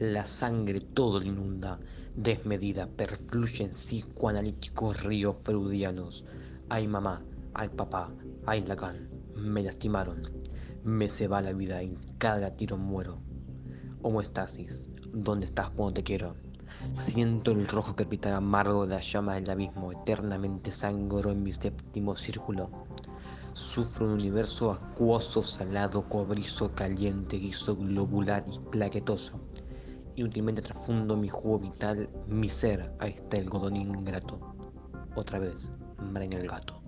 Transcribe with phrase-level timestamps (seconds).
[0.00, 1.80] La sangre todo lo inunda,
[2.14, 6.26] desmedida, perfluyen psicoanalíticos ríos freudianos.
[6.68, 7.24] Ay mamá,
[7.54, 8.12] ay papá,
[8.44, 10.30] ay Lacan, me lastimaron.
[10.84, 13.16] Me se va la vida, en cada tiro muero.
[14.02, 16.36] Homoestasis, ¿dónde estás cuando te quiero?
[16.92, 22.16] Siento el rojo crepitar amargo de la llama del abismo, eternamente sangro en mi séptimo
[22.16, 22.68] círculo.
[23.54, 29.40] Sufro un universo acuoso, salado, cobrizo, caliente, guiso, globular y plaquetoso.
[30.16, 34.40] Inútilmente trafundo mi jugo vital, mi ser, ahí está el godón ingrato.
[35.14, 35.70] Otra vez,
[36.12, 36.85] Breña el gato.